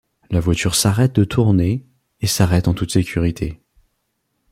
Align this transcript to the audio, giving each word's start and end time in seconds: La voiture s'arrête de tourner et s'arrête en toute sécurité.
La 0.31 0.39
voiture 0.39 0.73
s'arrête 0.73 1.13
de 1.15 1.23
tourner 1.23 1.85
et 2.21 2.25
s'arrête 2.25 2.67
en 2.67 2.73
toute 2.73 2.89
sécurité. 2.91 3.59